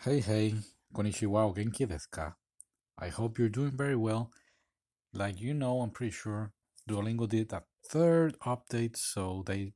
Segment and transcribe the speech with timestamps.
[0.00, 0.54] Hey, hey,
[0.94, 2.36] konnichiwa genki desu ka?
[2.98, 4.30] I hope you're doing very well.
[5.12, 6.52] Like you know, I'm pretty sure
[6.88, 9.72] Duolingo did a third update, so they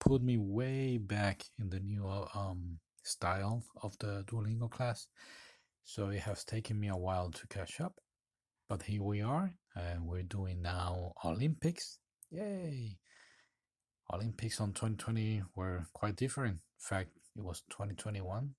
[0.00, 5.06] put me way back in the new um style of the Duolingo class.
[5.84, 8.00] So it has taken me a while to catch up,
[8.70, 11.98] but here we are, and we're doing now Olympics.
[12.30, 12.96] Yay!
[14.14, 16.54] Olympics on 2020 were quite different.
[16.54, 18.54] In fact, it was 2021.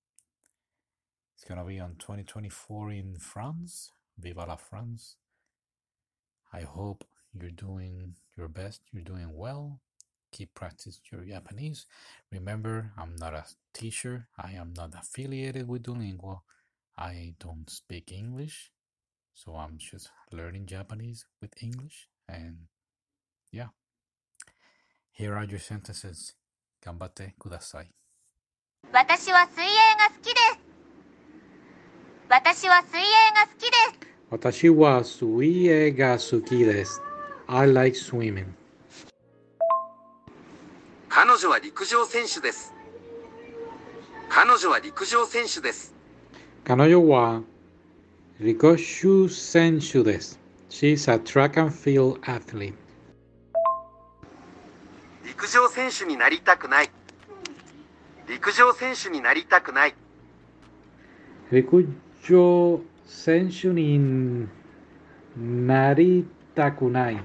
[1.39, 3.93] It's gonna be on 2024 in France.
[4.19, 5.17] Viva la France!
[6.53, 9.81] I hope you're doing your best, you're doing well.
[10.31, 11.87] Keep practice your Japanese.
[12.31, 16.43] Remember, I'm not a teacher, I am not affiliated with Duolingo.
[16.97, 18.71] I don't speak English,
[19.35, 22.09] so I'm just learning Japanese with English.
[22.29, 22.67] And
[23.51, 23.69] yeah,
[25.11, 26.35] here are your sentences.
[26.85, 27.91] 頑張ってください。
[28.93, 30.68] 私は水泳が好きです。
[32.32, 34.08] 私は水泳が好きです。
[34.30, 37.02] 私は水泳が好きです。
[37.48, 38.46] I like swimming.
[41.10, 42.72] 彼女は陸上選手です。
[44.30, 45.96] 彼女は陸上選手です。
[46.64, 47.42] 彼女は
[48.40, 50.40] 陸上選手です。
[50.70, 52.76] She's a track and field athlete.
[55.26, 56.92] 陸上選手になりたくない。
[58.28, 59.96] 陸上選手になりたくない。
[61.52, 61.88] 陸
[62.23, 64.49] 上選手に
[65.37, 67.21] なりたくない。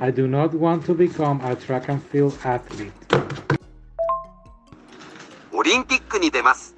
[0.00, 2.90] I do not want to become a track and field athlete.
[5.52, 6.74] オリンピックに出ます。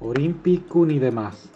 [0.00, 1.48] オリンピックに出ます。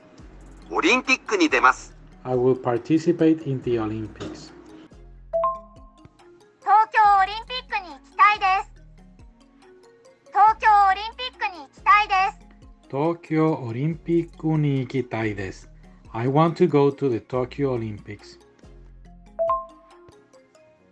[0.71, 1.95] オリンピックに出ます。
[2.25, 4.36] I will participate in the Olympics.
[12.90, 15.70] 東京オリンピックに行きたいです。
[16.14, 18.40] I want to go to the Tokyo Olympics.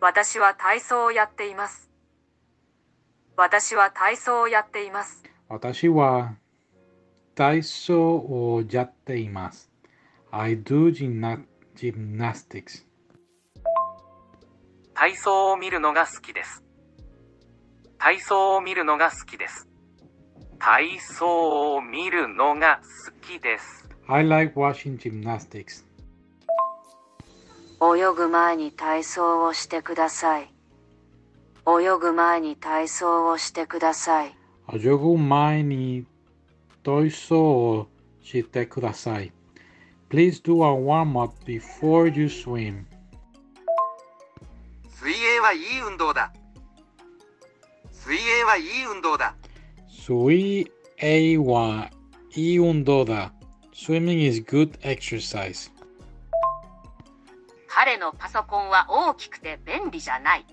[0.02, 1.90] 私は体操をやっています。
[3.38, 5.24] 私は体操をやっています。
[5.48, 6.36] 私は
[7.34, 9.72] 体操をやっています。
[10.32, 12.86] I do gymna- gymnastics.
[14.94, 16.64] 体操を見るのが好きです。
[17.98, 19.68] 体操を見るのが好きです。
[20.60, 23.88] 体操を見るのが好きです。
[24.08, 25.84] I like watching gymnastics.
[27.82, 30.52] 泳ぐ前に体操をしてください。
[31.68, 34.36] 泳ぐ前に体操をしてください。
[34.74, 36.06] 泳ぐ前に
[36.84, 37.88] 体操を
[38.22, 39.32] してください。
[40.10, 42.86] Please do a warm up before you swim.
[44.90, 46.32] 水泳はいい運動だ。
[47.92, 49.36] 水泳はいい運動だ。
[50.08, 50.72] 水
[51.02, 51.90] 泳は
[52.36, 53.34] いい運動だ。
[53.74, 55.72] Swimming is good exercise.
[57.68, 60.46] 彼のパソコンは大きくて便利じゃない。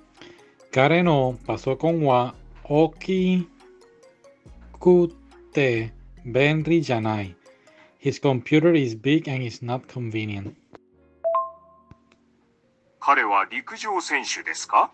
[0.72, 3.46] 彼のパソコンは大き
[4.80, 5.14] く
[5.52, 5.92] て
[6.24, 7.36] 便利じゃない。
[8.00, 10.54] His computer is big and is not convenient.
[13.00, 14.90] 彼は陸上選手ですか？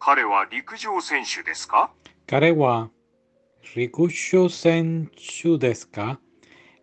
[0.00, 1.90] 彼は陸上選手ですか？
[2.26, 2.90] 彼は
[3.74, 5.10] 陸上選
[5.42, 6.20] 手ですか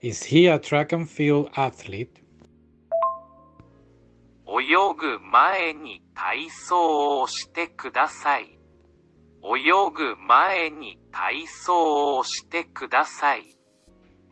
[0.01, 2.09] ?Is he a track and field athlete?
[4.45, 8.59] 泳ぐ前に体操をしてください。
[9.43, 13.57] 泳ぐ前に体操をしてください。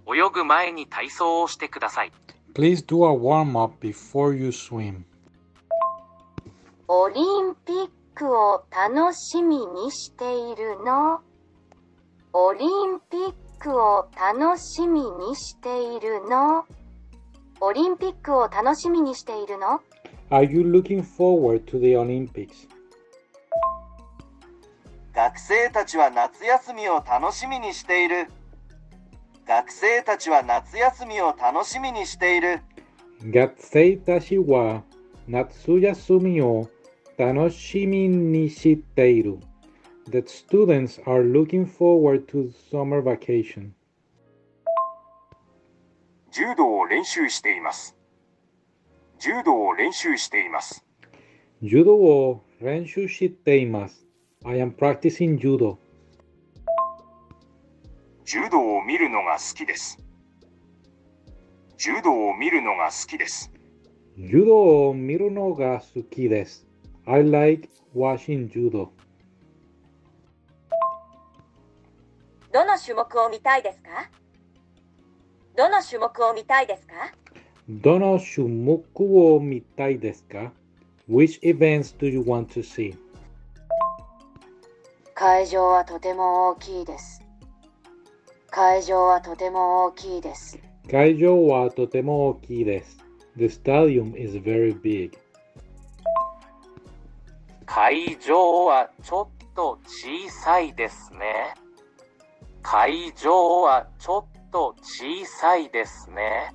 [0.05, 2.11] 泳ぐ前に体操をしてください。
[2.53, 5.03] Please do a warm up before you swim.
[6.87, 11.21] オリンピックを楽しみにしているの
[12.33, 16.65] オリンピックを楽しみにしているの？
[17.59, 19.81] オリンピックを楽しみにしているの
[20.29, 22.69] ？Are you looking forward to the Olympics?
[25.13, 28.27] 学生たちは夏休みを楽しみにしている。
[29.45, 32.61] 学生たちは夏休みを楽しみにしている。
[33.25, 34.83] 学生たちは
[35.27, 36.69] 夏休みを
[37.17, 39.37] 楽しみにしている。
[40.07, 43.73] The students are looking forward to summer vacation.
[46.31, 47.95] 柔道を練習しています。
[49.19, 50.83] 柔道を練習しています。
[51.61, 54.07] 柔道を練習しています。
[54.43, 55.77] I am practicing judo.
[58.25, 59.99] 柔道を見るのが好きです。
[61.77, 63.51] 柔道を見るのが好きです。
[64.17, 66.65] 柔道を見るのが好きです。
[67.05, 68.89] I like watching judo.
[72.53, 74.09] どの種目を見たいですか？
[75.55, 76.93] どの種目を見たいですか？
[77.69, 80.51] どの種目を見たいですか
[81.09, 82.97] ？Which events do you want to see?
[85.13, 87.21] 会場はとても大きいです。
[88.49, 90.59] 会場はとても大きいです。
[90.89, 92.97] 会場はとても大きいです。
[93.37, 95.17] The stadium is very big.
[97.65, 101.53] 会場はちょっと小さいですね。
[102.63, 106.53] 会場はちょっと小さいですね。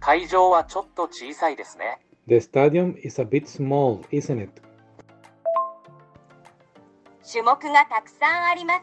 [0.00, 2.00] 会場はちょっと小さいですね。
[2.26, 4.62] The stadium is a bit small, isn't it?
[7.30, 8.74] 種目がたくさんありま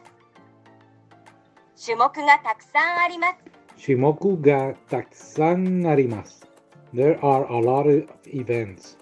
[1.75, 1.85] す。
[1.85, 3.35] 種目がたくさんあります。
[3.83, 6.47] 種目がたくさんあります。
[6.93, 8.97] There are a lot of events.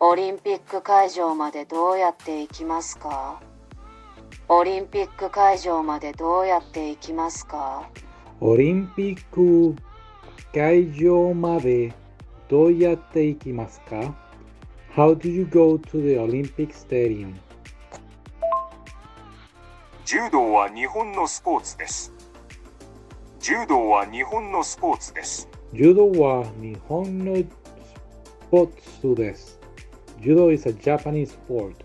[0.00, 3.40] オリンピック会場までどうやって行きますか？
[4.52, 7.88] オリンピック会場までどうやって行きますか？
[8.40, 9.76] オリンピック
[10.52, 11.94] 会場まで
[12.48, 14.12] どうやって行きますか
[14.96, 17.34] ？How do you go to the Olympic Stadium?
[20.04, 22.12] 柔道は日本のスポーツです。
[23.38, 25.48] 柔道は日本のスポーツです。
[25.72, 27.44] 柔道は日本のス
[28.50, 28.70] ポー
[29.00, 29.60] ツです。
[30.20, 31.76] 柔道 is a Japanese sport.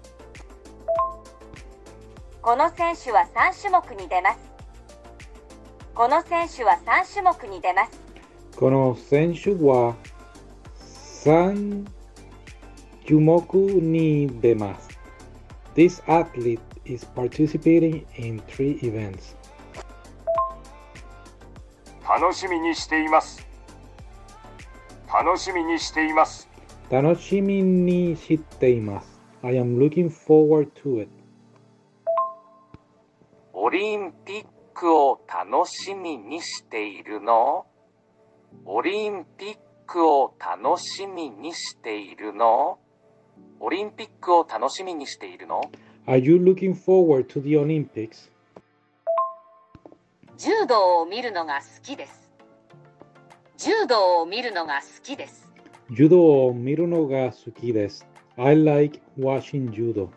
[2.46, 4.38] この選手は3種目に出ます。
[5.96, 8.00] この選手は3種目に出ます。
[8.56, 9.96] この選手は
[11.24, 11.88] 3
[13.08, 14.90] 種目に出ます。
[15.74, 19.36] This athlete is participating in three events.
[22.08, 23.44] 楽しみにしています。
[25.12, 26.48] 楽しみにしています。
[26.92, 29.20] 楽しみにしています。
[29.42, 31.25] I am looking forward to it.
[33.66, 34.46] オリンピッ
[34.76, 37.66] クを楽しみにしているの？
[38.64, 39.58] オリンピッ
[39.88, 42.78] クを楽しみにしているの？
[43.60, 45.62] オリンピックを楽しみにしているの
[46.06, 48.30] ？Are you looking forward to the Olympics?
[50.38, 52.32] 柔道を見るのが好きです。
[53.58, 55.50] 柔道を見るのが好きです。
[55.90, 58.06] 柔道を見るのが好きです。
[58.38, 60.10] I like watching judo.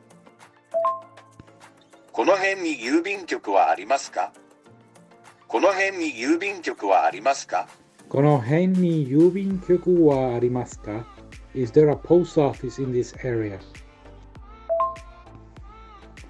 [2.18, 4.32] この辺に郵便局はありますか？
[5.46, 7.68] この辺に郵便局はありますか？
[8.08, 11.06] この辺に郵便局はありますか
[11.54, 13.60] ？Is there a post office in this area?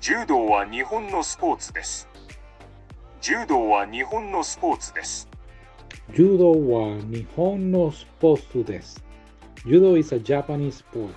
[0.02, 2.06] 柔道は日本のスポーツです。
[3.23, 5.26] 柔道は日本のスポーツです。
[6.14, 9.02] 柔道は日本のスポーツです。
[9.64, 11.14] Judo is a Japanese sport.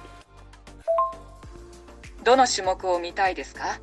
[2.23, 3.77] どの種目を見たいですか？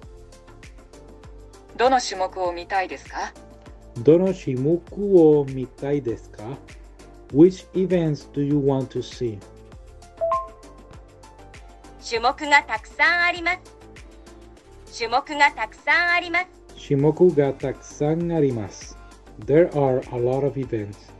[1.78, 3.32] どの種目を見たいですか？
[4.02, 4.82] どの種目
[5.16, 6.42] を見たいですか
[7.32, 9.38] ？Which events do you want to see?
[12.06, 14.96] 種目がたくさんあります。
[14.98, 16.46] 種目がたくさんあります。
[16.88, 18.96] 種目がたくさんあります。
[19.44, 20.94] There are a lot of events.
[20.94, 21.10] ス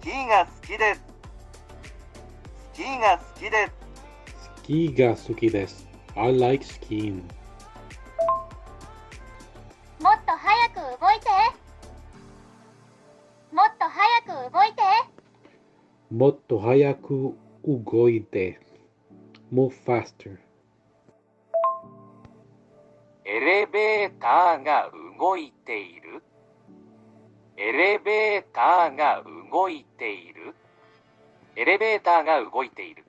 [0.00, 1.00] キーが好きです。
[2.72, 3.72] スキーが好きです。
[4.56, 5.86] スキーが好きです。
[6.16, 7.22] I like skiing.
[16.14, 17.34] もっと早く
[17.66, 18.60] 動いて。
[19.52, 20.38] Move faster.
[23.24, 26.22] エレベーターが動いている？
[27.56, 30.54] エレベーターが動いている？
[31.56, 33.04] エレベーターが動いている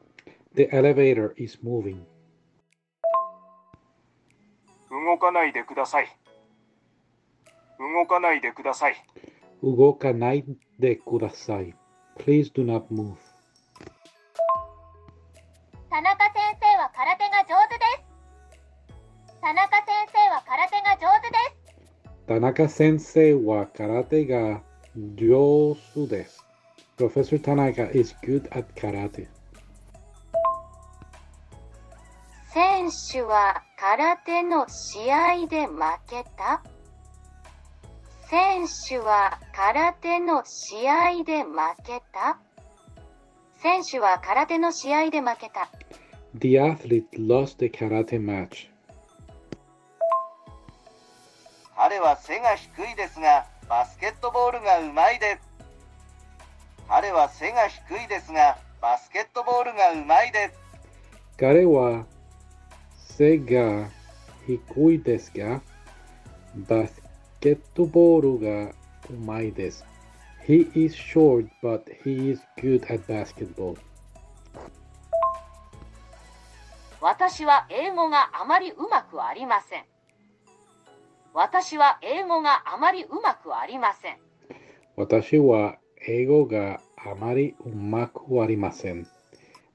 [0.56, 2.00] The elevator is moving.
[4.90, 6.08] 動かないでください。
[7.78, 8.96] 動かないでください。
[9.62, 10.44] 動かない
[10.80, 11.76] でください。
[12.18, 13.16] Please do not move.
[15.90, 19.36] 田中先生は空手が上手です。
[19.42, 22.28] 田中先生は空手が上手です。
[22.28, 24.62] 田中先生は空手が
[25.16, 26.44] 上手です。
[26.98, 29.28] Professor Tanaka is good at karate.
[32.54, 36.64] 選手は空手の試合で負けた？
[38.30, 42.40] 選手は空手の試合で負けた？
[43.60, 45.70] 選手は空手の試合で負けた
[46.34, 48.68] The athlete lost the karate match.
[51.76, 55.42] 彼は背が低いですが、バスケットボールがうまいです。
[56.88, 60.60] 彼は背が低いですが、バスケットボールがうまいです。
[61.38, 62.06] 彼は
[62.96, 63.88] 背が
[64.48, 65.62] 低いですが、
[66.56, 67.05] バス
[67.46, 68.74] ケットボールが
[69.08, 69.86] うまいです。
[70.48, 73.78] He is short, but he is good at basketball.
[77.00, 79.84] 私は英語があまりうまくありません。
[81.36, 84.18] 私は英語があまりうまくありません。
[84.96, 89.08] 私は英語があまりうまくありません。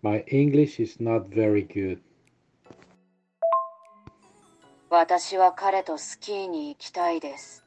[0.03, 2.01] My English is not very good.
[4.93, 7.65] 私は彼とスキーに行きたいです。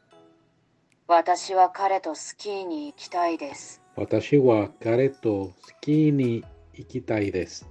[1.08, 3.82] 私は彼とスキーに行きたいです。
[3.96, 7.66] 私は彼とスキーに行きたいです。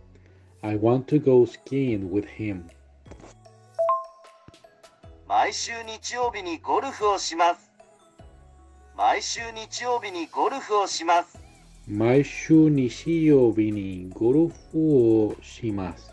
[0.62, 2.62] I want to go skiing with him.
[5.28, 7.70] 毎週日曜日にゴルフをします。
[8.96, 11.38] 毎週日曜日にゴルフをします。
[11.86, 16.10] 毎週日曜日にゴルフをします。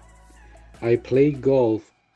[0.82, 1.84] I play golf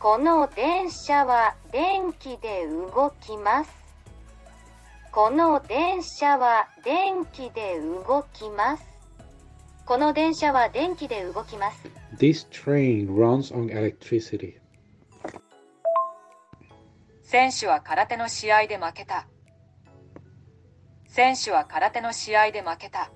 [0.00, 3.70] この電車は電気で動きます。
[5.12, 8.84] この電車は電気で動きます。
[9.84, 11.86] この電車は電気で動きます。
[12.16, 14.54] This train runs on electricity.
[17.22, 19.28] 選手は空手の試合で負けた。
[21.08, 23.10] 選手は空手の試合で負けた。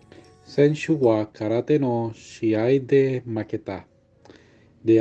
[0.44, 3.86] 選手は空手の試合で負けた。
[4.84, 5.00] The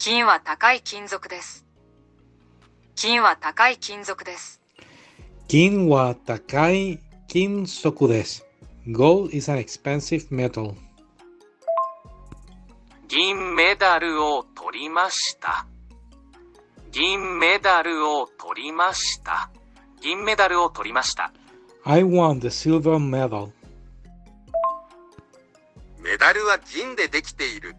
[0.00, 1.66] 金は高い金属です。
[2.94, 4.62] 金は高い金属です。
[5.46, 8.46] 金は高い金属です。
[8.86, 10.74] Gold is an expensive metal.
[13.08, 15.66] 銀メダルを取りました。
[16.90, 19.50] 銀メダルを取りました。
[20.00, 21.30] 銀メダルを取りました。
[21.84, 23.50] I won the silver medal.
[25.98, 27.76] メダルは銀でできている。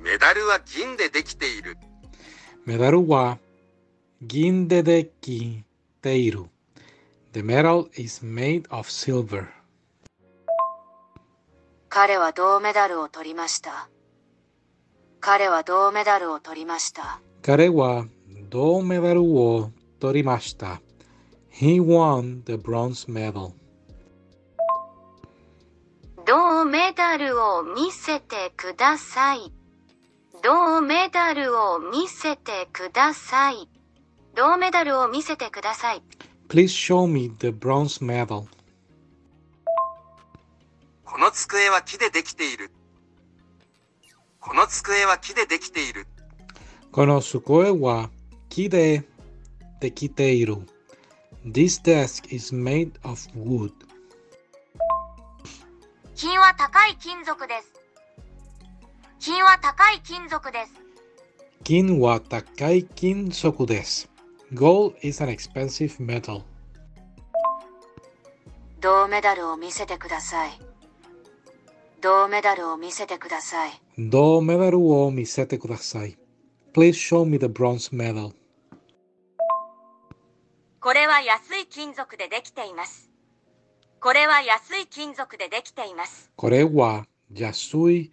[0.00, 1.76] メダルは銀でできている。
[2.64, 3.38] メダルは
[4.22, 5.62] 銀ででき
[6.00, 6.44] ている。
[7.32, 9.46] The medal is made of silver.
[11.90, 13.90] 彼は銅メダルを取りました。
[15.20, 17.20] 彼は銅メダルを取りました。
[17.42, 18.06] 彼は
[18.48, 20.80] 銅メダルを取りました。
[21.52, 23.52] He won the bronze medal.
[26.24, 29.52] 銅メダルを見せてください。
[30.42, 33.68] 銅メダルを見せてください。
[34.34, 36.02] 銅メダルを見せてください。
[36.48, 38.46] Please show me the bronze medal.
[41.04, 42.70] この机は木でできている。
[44.38, 46.06] この机は木でできている。
[46.90, 48.08] この机は
[48.48, 49.04] 木で
[49.80, 50.56] できている。
[51.44, 53.72] This desk is made of wood.
[56.14, 57.79] 金は高い金属です。
[59.20, 60.72] 金は高い金属です。
[61.62, 64.08] 金は高い金属です。
[64.54, 66.42] Gold is an expensive metal.
[68.80, 70.58] 銅メダルを見せてください。
[72.00, 73.72] 銅メダルを見せてください。
[73.98, 76.16] 銅メダルを見せてください。
[76.72, 78.32] Please show me the bronze medal.
[80.80, 83.10] これは安い金属でできています。
[84.00, 86.30] これは安い金属でできています。
[86.36, 88.12] これは安い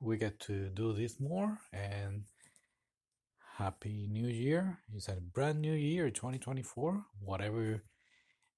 [0.00, 2.24] we get to do this more and
[3.58, 4.78] Happy New Year.
[4.94, 7.04] It's a brand new year, 2024.
[7.20, 7.82] Whatever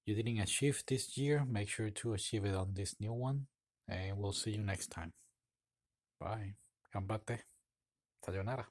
[0.05, 3.47] you didn't achieve this year, make sure to achieve it on this new one.
[3.87, 5.13] And we'll see you next time.
[6.19, 6.55] Bye.
[6.93, 7.39] Gambate.
[8.25, 8.67] Sayonara.